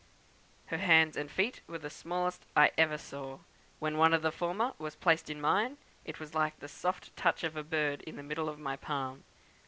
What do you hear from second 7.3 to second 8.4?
of a bird in the